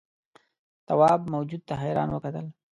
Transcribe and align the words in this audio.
تواب 0.87 1.21
موجود 1.33 1.61
ته 1.67 1.73
حیران 1.83 2.09
وکتل. 2.11 2.45